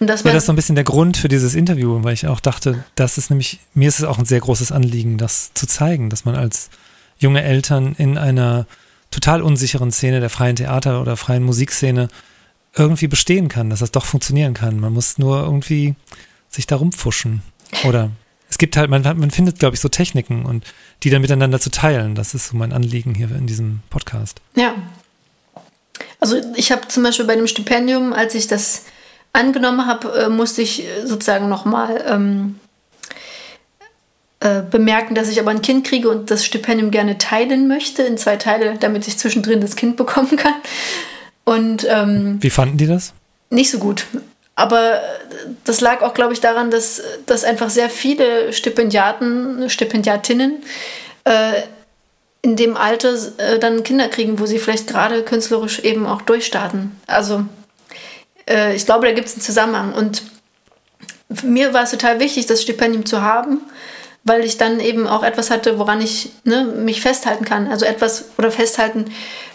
[0.00, 2.26] Und dass ja, das ist so ein bisschen der Grund für dieses Interview, weil ich
[2.28, 5.66] auch dachte, das ist nämlich, mir ist es auch ein sehr großes Anliegen, das zu
[5.66, 6.70] zeigen, dass man als
[7.18, 8.66] junge Eltern in einer
[9.10, 12.08] total unsicheren Szene der freien Theater- oder freien Musikszene
[12.74, 14.80] irgendwie bestehen kann, dass das doch funktionieren kann.
[14.80, 15.94] Man muss nur irgendwie
[16.52, 17.42] sich da rumpfuschen.
[17.84, 18.10] Oder
[18.48, 20.64] es gibt halt, man, man findet, glaube ich, so Techniken und
[21.02, 22.14] die dann miteinander zu teilen.
[22.14, 24.40] Das ist so mein Anliegen hier in diesem Podcast.
[24.54, 24.74] Ja.
[26.20, 28.84] Also ich habe zum Beispiel bei dem Stipendium, als ich das
[29.32, 32.60] angenommen habe, äh, musste ich sozusagen nochmal ähm,
[34.40, 38.18] äh, bemerken, dass ich aber ein Kind kriege und das Stipendium gerne teilen möchte in
[38.18, 40.54] zwei Teile, damit ich zwischendrin das Kind bekommen kann.
[41.44, 43.14] Und ähm, wie fanden die das?
[43.50, 44.06] Nicht so gut.
[44.54, 45.00] Aber
[45.64, 50.62] das lag auch, glaube ich, daran, dass, dass einfach sehr viele Stipendiaten, Stipendiatinnen
[51.24, 51.62] äh,
[52.42, 57.00] in dem Alter äh, dann Kinder kriegen, wo sie vielleicht gerade künstlerisch eben auch durchstarten.
[57.06, 57.46] Also
[58.48, 59.94] äh, ich glaube, da gibt es einen Zusammenhang.
[59.94, 60.22] Und
[61.42, 63.60] mir war es total wichtig, das Stipendium zu haben,
[64.24, 67.66] weil ich dann eben auch etwas hatte, woran ich ne, mich festhalten kann.
[67.66, 69.06] Also etwas oder festhalten,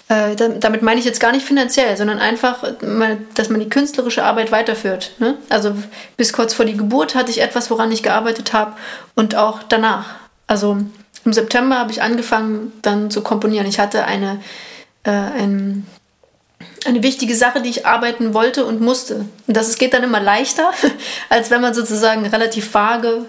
[0.09, 2.63] äh, damit meine ich jetzt gar nicht finanziell, sondern einfach,
[3.35, 5.11] dass man die künstlerische Arbeit weiterführt.
[5.19, 5.35] Ne?
[5.49, 5.75] Also
[6.15, 8.73] bis kurz vor die Geburt hatte ich etwas, woran ich gearbeitet habe
[9.15, 10.15] und auch danach.
[10.47, 10.77] Also
[11.25, 13.67] im September habe ich angefangen dann zu komponieren.
[13.67, 14.39] Ich hatte eine,
[15.03, 15.85] äh, ein,
[16.85, 19.25] eine wichtige Sache, die ich arbeiten wollte und musste.
[19.45, 20.71] Und das geht dann immer leichter,
[21.29, 23.25] als wenn man sozusagen relativ vage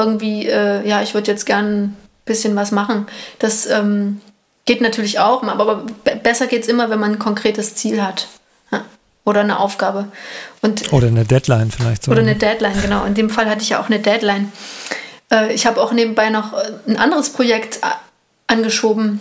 [0.00, 3.06] irgendwie, äh, ja, ich würde jetzt gern ein bisschen was machen.
[3.38, 4.20] Das ähm,
[4.64, 5.84] geht natürlich auch, aber
[6.22, 8.28] besser geht es immer, wenn man ein konkretes Ziel hat.
[8.72, 8.84] Ja.
[9.24, 10.08] Oder eine Aufgabe.
[10.62, 12.04] Und, oder eine Deadline vielleicht.
[12.04, 12.12] So.
[12.12, 13.04] Oder eine Deadline, genau.
[13.04, 14.50] In dem Fall hatte ich ja auch eine Deadline.
[15.30, 17.86] Äh, ich habe auch nebenbei noch äh, ein anderes Projekt äh,
[18.46, 19.20] angeschoben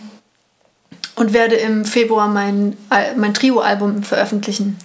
[1.15, 2.77] und werde im Februar mein,
[3.17, 4.79] mein Trio-Album veröffentlichen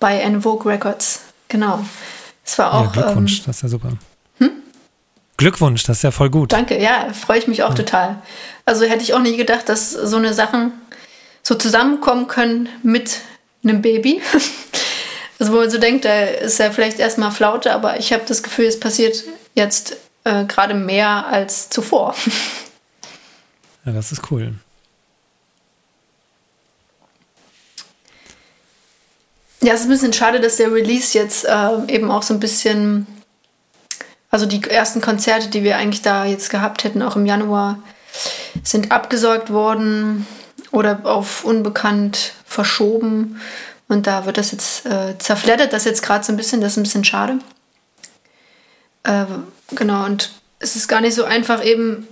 [0.00, 1.20] bei En Vogue Records.
[1.48, 1.84] Genau.
[2.44, 2.96] Es war auch.
[2.96, 3.92] Ja, Glückwunsch, ähm, das ist ja super.
[5.42, 6.52] Glückwunsch, das ist ja voll gut.
[6.52, 7.74] Danke, ja, freue ich mich auch ja.
[7.74, 8.22] total.
[8.64, 10.72] Also hätte ich auch nie gedacht, dass so eine Sachen
[11.42, 13.20] so zusammenkommen können mit
[13.64, 14.22] einem Baby.
[15.38, 18.44] Also wo man so denkt, da ist ja vielleicht erstmal Flaute, aber ich habe das
[18.44, 19.24] Gefühl, es passiert
[19.56, 22.14] jetzt äh, gerade mehr als zuvor.
[23.84, 24.54] Ja, das ist cool.
[29.60, 32.38] Ja, es ist ein bisschen schade, dass der Release jetzt äh, eben auch so ein
[32.38, 33.08] bisschen
[34.32, 37.78] also die ersten Konzerte, die wir eigentlich da jetzt gehabt hätten, auch im Januar,
[38.64, 40.26] sind abgesorgt worden
[40.72, 43.40] oder auf unbekannt verschoben.
[43.88, 46.76] Und da wird das jetzt äh, zerfleddert, das jetzt gerade so ein bisschen, das ist
[46.78, 47.38] ein bisschen schade.
[49.02, 49.26] Äh,
[49.72, 52.08] genau, und es ist gar nicht so einfach eben,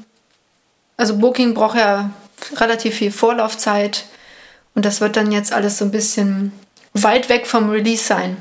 [0.98, 2.10] also Booking braucht ja
[2.56, 4.04] relativ viel Vorlaufzeit
[4.74, 6.52] und das wird dann jetzt alles so ein bisschen
[6.92, 8.36] weit weg vom Release sein.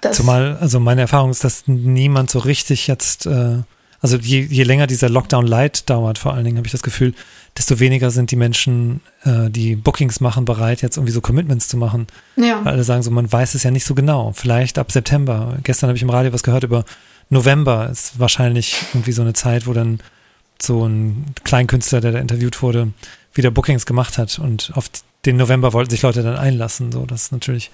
[0.00, 3.58] Das Zumal, also meine Erfahrung ist, dass niemand so richtig jetzt, äh,
[4.00, 7.14] also je, je länger dieser Lockdown Light dauert, vor allen Dingen habe ich das Gefühl,
[7.56, 11.76] desto weniger sind die Menschen, äh, die Bookings machen, bereit, jetzt irgendwie so Commitments zu
[11.76, 12.06] machen.
[12.36, 12.64] Ja.
[12.64, 14.32] Weil alle sagen so, man weiß es ja nicht so genau.
[14.34, 15.56] Vielleicht ab September.
[15.64, 16.84] Gestern habe ich im Radio was gehört über
[17.30, 20.00] November ist wahrscheinlich irgendwie so eine Zeit, wo dann
[20.60, 22.92] so ein Kleinkünstler, der da interviewt wurde,
[23.34, 24.90] wieder Bookings gemacht hat und auf
[25.26, 26.90] den November wollten sich Leute dann einlassen.
[26.90, 27.70] So, das ist natürlich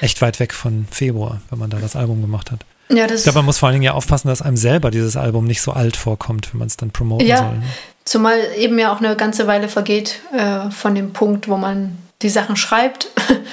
[0.00, 2.60] echt weit weg von Februar, wenn man da das Album gemacht hat.
[2.88, 5.46] Ja, ich glaube, man muss vor allen Dingen ja aufpassen, dass einem selber dieses Album
[5.46, 7.58] nicht so alt vorkommt, wenn man es dann promoten ja, soll.
[7.58, 7.62] Ne?
[8.04, 12.28] Zumal eben ja auch eine ganze Weile vergeht äh, von dem Punkt, wo man die
[12.28, 13.08] Sachen schreibt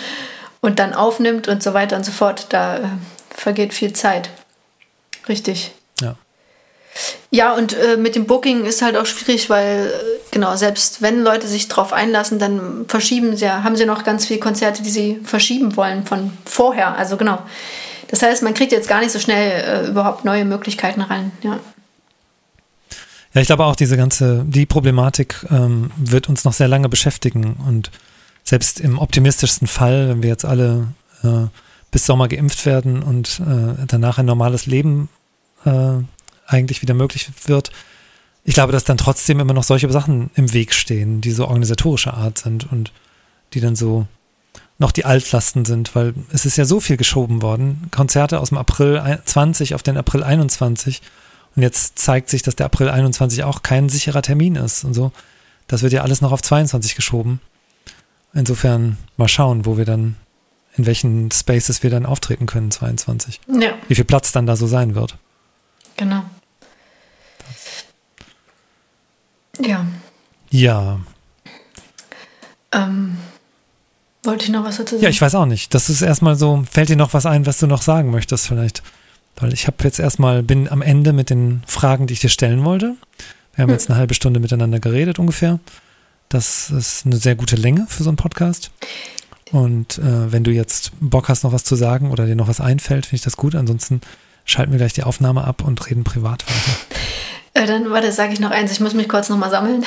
[0.61, 2.47] und dann aufnimmt und so weiter und so fort.
[2.49, 2.81] Da äh,
[3.29, 4.29] vergeht viel Zeit.
[5.29, 5.73] Richtig.
[7.29, 7.53] Ja.
[7.53, 9.91] Und äh, mit dem Booking ist halt auch schwierig, weil, äh,
[10.31, 14.25] genau, selbst wenn Leute sich drauf einlassen, dann verschieben sie ja, haben sie noch ganz
[14.25, 16.95] viele Konzerte, die sie verschieben wollen von vorher.
[16.97, 17.39] Also genau.
[18.09, 21.59] Das heißt, man kriegt jetzt gar nicht so schnell äh, überhaupt neue Möglichkeiten rein, ja.
[23.33, 27.55] Ja, ich glaube auch, diese ganze, die Problematik ähm, wird uns noch sehr lange beschäftigen
[27.65, 27.89] und
[28.43, 30.87] selbst im optimistischsten Fall, wenn wir jetzt alle
[31.23, 31.47] äh,
[31.91, 35.07] bis Sommer geimpft werden und äh, danach ein normales Leben
[35.65, 35.93] äh,
[36.51, 37.71] eigentlich wieder möglich wird.
[38.43, 42.15] Ich glaube, dass dann trotzdem immer noch solche Sachen im Weg stehen, die so organisatorischer
[42.15, 42.91] Art sind und
[43.53, 44.07] die dann so
[44.79, 47.87] noch die Altlasten sind, weil es ist ja so viel geschoben worden.
[47.91, 51.01] Konzerte aus dem April 20 auf den April 21
[51.55, 55.11] und jetzt zeigt sich, dass der April 21 auch kein sicherer Termin ist und so.
[55.67, 57.39] Das wird ja alles noch auf 22 geschoben.
[58.33, 60.15] Insofern mal schauen, wo wir dann,
[60.75, 63.39] in welchen Spaces wir dann auftreten können, 22.
[63.59, 63.73] Ja.
[63.87, 65.17] Wie viel Platz dann da so sein wird.
[65.97, 66.23] Genau.
[69.63, 69.85] Ja.
[70.49, 70.99] Ja.
[72.71, 73.17] Ähm,
[74.23, 75.03] Wollte ich noch was dazu sagen?
[75.03, 75.73] Ja, ich weiß auch nicht.
[75.73, 78.83] Das ist erstmal so, fällt dir noch was ein, was du noch sagen möchtest vielleicht?
[79.37, 82.63] Weil ich habe jetzt erstmal, bin am Ende mit den Fragen, die ich dir stellen
[82.63, 82.95] wollte.
[83.55, 83.75] Wir haben hm.
[83.75, 85.59] jetzt eine halbe Stunde miteinander geredet ungefähr.
[86.29, 88.71] Das ist eine sehr gute Länge für so einen Podcast.
[89.51, 92.61] Und äh, wenn du jetzt Bock hast, noch was zu sagen oder dir noch was
[92.61, 93.55] einfällt, finde ich das gut.
[93.55, 94.01] Ansonsten
[94.45, 96.77] schalten wir gleich die Aufnahme ab und reden privat weiter.
[97.53, 98.71] Äh, dann, warte, sage ich noch eins.
[98.71, 99.85] Ich muss mich kurz nochmal sammeln.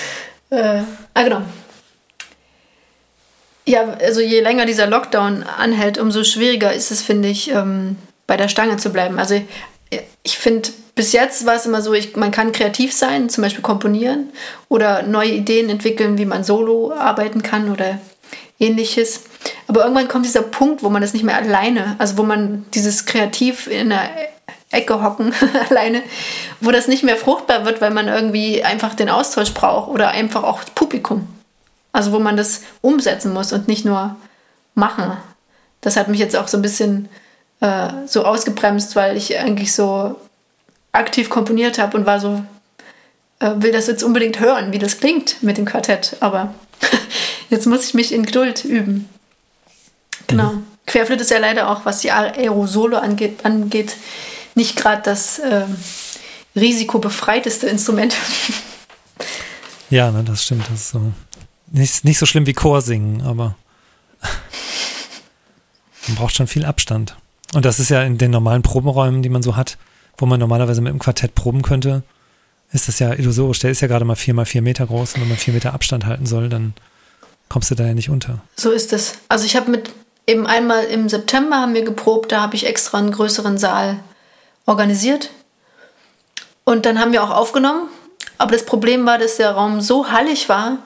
[0.50, 0.82] äh,
[1.14, 1.42] ah, genau.
[3.66, 7.96] Ja, also je länger dieser Lockdown anhält, umso schwieriger ist es, finde ich, ähm,
[8.26, 9.18] bei der Stange zu bleiben.
[9.18, 9.40] Also
[10.22, 13.62] ich finde, bis jetzt war es immer so, ich, man kann kreativ sein, zum Beispiel
[13.62, 14.30] komponieren
[14.68, 17.98] oder neue Ideen entwickeln, wie man solo arbeiten kann oder
[18.58, 19.24] ähnliches.
[19.66, 23.06] Aber irgendwann kommt dieser Punkt, wo man das nicht mehr alleine, also wo man dieses
[23.06, 24.10] kreativ in der
[24.74, 25.32] Ecke hocken
[25.70, 26.02] alleine,
[26.60, 30.42] wo das nicht mehr fruchtbar wird, weil man irgendwie einfach den Austausch braucht oder einfach
[30.42, 31.28] auch Publikum.
[31.92, 34.16] Also wo man das umsetzen muss und nicht nur
[34.74, 35.16] machen.
[35.80, 37.08] Das hat mich jetzt auch so ein bisschen
[37.60, 40.16] äh, so ausgebremst, weil ich eigentlich so
[40.92, 42.42] aktiv komponiert habe und war so,
[43.40, 46.16] äh, will das jetzt unbedingt hören, wie das klingt mit dem Quartett.
[46.20, 46.54] Aber
[47.50, 49.08] jetzt muss ich mich in Geduld üben.
[50.26, 50.52] Genau.
[50.52, 50.66] Mhm.
[50.86, 53.96] Querflöte ist ja leider auch, was die Aerosole angeht, angeht
[54.54, 55.64] nicht gerade das äh,
[56.56, 58.16] risikobefreiteste Instrument.
[59.90, 60.64] Ja, ne, das stimmt.
[60.70, 61.12] Das ist so
[61.70, 63.56] nicht, nicht so schlimm wie Chorsingen, aber
[66.06, 67.16] man braucht schon viel Abstand.
[67.54, 69.78] Und das ist ja in den normalen Probenräumen, die man so hat,
[70.16, 72.02] wo man normalerweise mit dem Quartett proben könnte,
[72.72, 73.60] ist das ja illusorisch.
[73.60, 75.74] Der ist ja gerade mal vier mal vier Meter groß und wenn man vier Meter
[75.74, 76.74] Abstand halten soll, dann
[77.48, 78.40] kommst du da ja nicht unter.
[78.56, 79.14] So ist es.
[79.28, 79.92] Also ich habe mit
[80.26, 84.00] eben einmal im September haben wir geprobt, da habe ich extra einen größeren Saal
[84.66, 85.30] organisiert.
[86.64, 87.88] Und dann haben wir auch aufgenommen.
[88.38, 90.78] Aber das Problem war, dass der Raum so hallig war,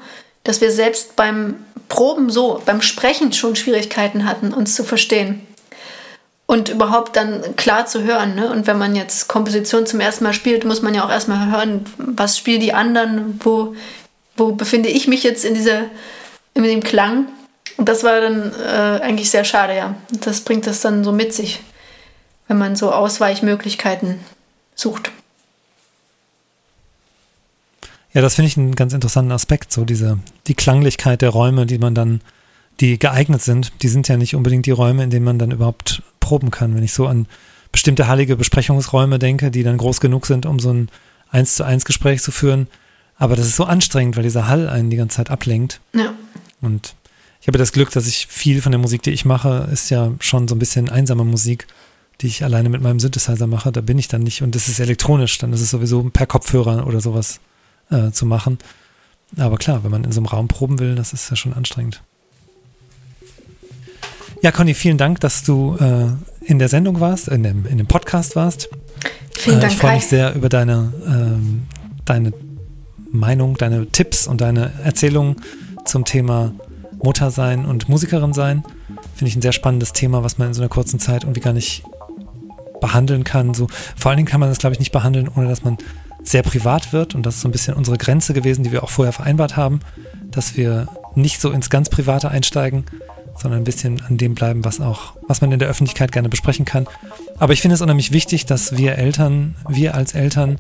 [0.45, 5.47] dass wir selbst beim Proben so, beim Sprechen schon Schwierigkeiten hatten, uns zu verstehen.
[6.47, 8.35] Und überhaupt dann klar zu hören.
[8.35, 8.51] Ne?
[8.51, 11.85] Und wenn man jetzt Komposition zum ersten Mal spielt, muss man ja auch erstmal hören,
[11.99, 13.75] was spielen die anderen, wo,
[14.37, 15.85] wo befinde ich mich jetzt in, dieser,
[16.55, 17.29] in dem Klang.
[17.77, 19.95] Und das war dann äh, eigentlich sehr schade, ja.
[20.11, 21.61] Das bringt das dann so mit sich,
[22.49, 24.19] wenn man so Ausweichmöglichkeiten
[24.75, 25.13] sucht.
[28.13, 31.79] Ja, das finde ich einen ganz interessanten Aspekt, so diese, die Klanglichkeit der Räume, die
[31.79, 32.21] man dann,
[32.81, 36.03] die geeignet sind, die sind ja nicht unbedingt die Räume, in denen man dann überhaupt
[36.21, 36.75] proben kann.
[36.75, 37.27] Wenn ich so an
[37.71, 40.89] bestimmte hallige Besprechungsräume denke, die dann groß genug sind, um so ein
[41.31, 42.67] eins zu eins Gespräch zu führen.
[43.17, 45.81] Aber das ist so anstrengend, weil dieser Hall einen die ganze Zeit ablenkt.
[45.95, 46.15] Ja.
[46.63, 46.95] Und
[47.41, 50.13] ich habe das Glück, dass ich viel von der Musik, die ich mache, ist ja
[50.21, 51.67] schon so ein bisschen einsame Musik,
[52.21, 53.71] die ich alleine mit meinem Synthesizer mache.
[53.73, 56.87] Da bin ich dann nicht und das ist elektronisch, dann ist es sowieso per Kopfhörer
[56.87, 57.41] oder sowas
[57.91, 58.59] äh, zu machen.
[59.37, 62.03] Aber klar, wenn man in so einem Raum proben will, das ist ja schon anstrengend.
[64.43, 66.07] Ja, Conny, vielen Dank, dass du äh,
[66.45, 68.69] in der Sendung warst, in dem, in dem Podcast warst.
[69.37, 69.73] Vielen äh, Dank.
[69.73, 71.67] Ich freue mich sehr über deine, ähm,
[72.05, 72.33] deine
[73.11, 75.37] Meinung, deine Tipps und deine Erzählungen
[75.85, 76.53] zum Thema
[77.03, 78.65] Muttersein und Musikerin sein.
[79.15, 81.53] Finde ich ein sehr spannendes Thema, was man in so einer kurzen Zeit irgendwie gar
[81.53, 81.83] nicht
[82.81, 83.55] behandeln kann.
[83.55, 85.79] So, vor allen Dingen kann man das, glaube ich, nicht behandeln, ohne dass man
[86.23, 87.15] sehr privat wird.
[87.15, 89.81] Und das ist so ein bisschen unsere Grenze gewesen, die wir auch vorher vereinbart haben,
[90.31, 92.85] dass wir nicht so ins ganz Private einsteigen,
[93.37, 96.65] sondern ein bisschen an dem bleiben, was auch, was man in der Öffentlichkeit gerne besprechen
[96.65, 96.87] kann.
[97.39, 100.59] Aber ich finde es unheimlich wichtig, dass wir Eltern, wir als Eltern,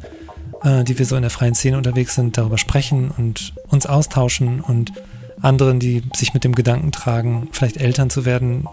[0.62, 4.60] äh, die wir so in der freien Szene unterwegs sind, darüber sprechen und uns austauschen
[4.60, 4.92] und
[5.40, 8.68] anderen, die sich mit dem Gedanken tragen, vielleicht Eltern zu werden,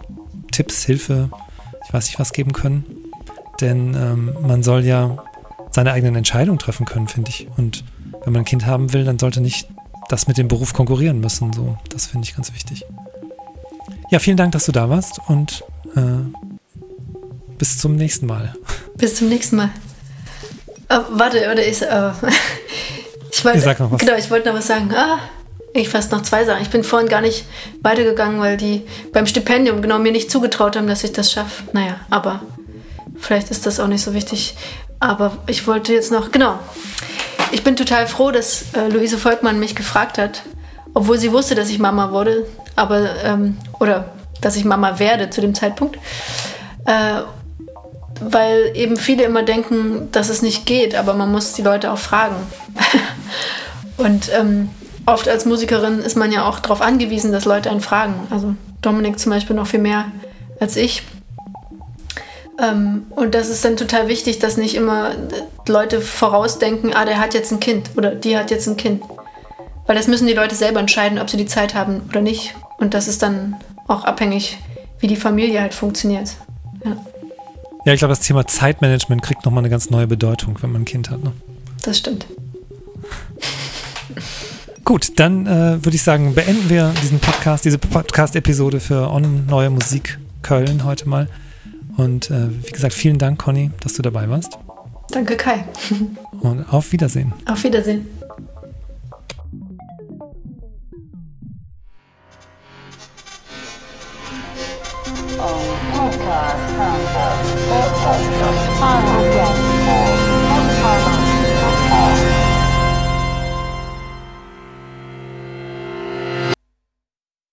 [0.52, 1.30] Tipps, Hilfe,
[1.88, 2.86] ich weiß nicht was geben können.
[3.62, 5.18] Denn ähm, man soll ja
[5.72, 7.48] seine eigenen Entscheidungen treffen können, finde ich.
[7.58, 7.84] Und
[8.24, 9.68] wenn man ein Kind haben will, dann sollte nicht
[10.10, 11.54] das mit dem Beruf konkurrieren müssen.
[11.54, 12.86] So, das finde ich ganz wichtig.
[14.12, 15.64] Ja, vielen Dank, dass du da warst und
[15.96, 16.00] äh,
[17.58, 18.56] bis zum nächsten Mal.
[18.96, 19.70] Bis zum nächsten Mal.
[20.90, 21.86] Oh, warte, warte, ich, äh,
[23.32, 24.00] ich wollte, ich noch was.
[24.00, 24.92] Genau, ich wollte noch was sagen.
[24.94, 25.20] Ah,
[25.74, 26.62] ich fast noch zwei Sachen.
[26.62, 27.46] Ich bin vorhin gar nicht
[27.82, 31.64] weitergegangen, weil die beim Stipendium genau mir nicht zugetraut haben, dass ich das schaffe.
[31.74, 32.42] Naja, aber
[33.26, 34.56] vielleicht ist das auch nicht so wichtig.
[35.00, 36.60] Aber ich wollte jetzt noch, genau.
[37.52, 40.44] Ich bin total froh, dass äh, Luise Volkmann mich gefragt hat,
[40.94, 42.46] obwohl sie wusste, dass ich Mama wurde,
[42.76, 45.98] aber, ähm, oder dass ich Mama werde zu dem Zeitpunkt.
[46.86, 47.22] Äh,
[48.22, 51.98] weil eben viele immer denken, dass es nicht geht, aber man muss die Leute auch
[51.98, 52.36] fragen.
[53.98, 54.70] Und ähm,
[55.06, 58.28] oft als Musikerin ist man ja auch darauf angewiesen, dass Leute einen fragen.
[58.30, 60.06] Also Dominik zum Beispiel noch viel mehr
[60.60, 61.04] als ich.
[62.62, 65.12] Ähm, und das ist dann total wichtig, dass nicht immer
[65.68, 69.04] Leute vorausdenken, ah, der hat jetzt ein Kind oder die hat jetzt ein Kind.
[69.88, 72.56] Weil das müssen die Leute selber entscheiden, ob sie die Zeit haben oder nicht.
[72.78, 73.56] Und das ist dann
[73.88, 74.58] auch abhängig,
[75.00, 76.36] wie die Familie halt funktioniert.
[76.84, 76.98] Ja,
[77.86, 80.86] ja ich glaube, das Thema Zeitmanagement kriegt nochmal eine ganz neue Bedeutung, wenn man ein
[80.86, 81.24] Kind hat.
[81.24, 81.34] Ne?
[81.84, 82.26] Das stimmt.
[84.86, 89.70] Gut, dann äh, würde ich sagen, beenden wir diesen Podcast, diese Podcast-Episode für On Neue
[89.72, 91.28] Musik Köln heute mal.
[91.98, 94.58] Und äh, wie gesagt, vielen Dank, Conny, dass du dabei warst.
[95.12, 95.64] Danke, Kai.
[96.42, 97.34] Und auf Wiedersehen.
[97.46, 98.08] Auf Wiedersehen.
[105.38, 105.62] Oh,
[105.94, 106.76] podcast,
[107.68, 109.75] podcast, podcast,